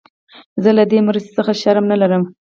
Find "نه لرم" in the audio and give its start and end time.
1.91-2.23